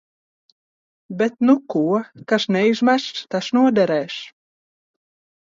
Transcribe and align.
Bet 1.19 1.35
nu 1.49 1.55
ko, 1.73 1.81
kas 2.33 2.47
neizmests, 2.57 3.23
tas 3.37 3.53
noderēs. 3.59 4.19